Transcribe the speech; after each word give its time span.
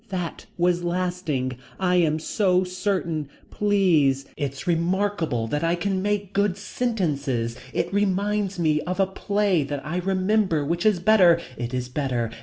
That 0.09 0.47
was 0.57 0.83
lasting. 0.83 1.57
I 1.79 1.97
am 1.97 2.17
so 2.17 2.63
certain. 2.63 3.29
Please. 3.51 4.25
It's 4.35 4.65
remarkable 4.65 5.45
that 5.49 5.63
I 5.63 5.75
can 5.75 6.01
make 6.01 6.33
good 6.33 6.57
sentences. 6.57 7.55
It 7.71 7.93
reminds 7.93 8.57
me 8.57 8.81
of 8.81 8.99
a 8.99 9.05
play 9.05 9.61
that 9.65 9.85
I 9.85 9.97
remember 9.97 10.65
which 10.65 10.87
is 10.87 10.99
better. 10.99 11.39
It 11.55 11.71
is 11.71 11.87
better. 11.87 12.31